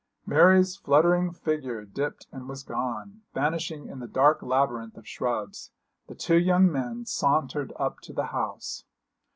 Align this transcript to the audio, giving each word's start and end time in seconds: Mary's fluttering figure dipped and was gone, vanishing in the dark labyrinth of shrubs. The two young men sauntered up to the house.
Mary's 0.25 0.75
fluttering 0.75 1.31
figure 1.31 1.85
dipped 1.85 2.25
and 2.31 2.49
was 2.49 2.63
gone, 2.63 3.21
vanishing 3.35 3.85
in 3.85 3.99
the 3.99 4.07
dark 4.07 4.41
labyrinth 4.41 4.97
of 4.97 5.07
shrubs. 5.07 5.69
The 6.07 6.15
two 6.15 6.39
young 6.39 6.71
men 6.71 7.05
sauntered 7.05 7.71
up 7.75 7.99
to 7.99 8.13
the 8.13 8.25
house. 8.33 8.83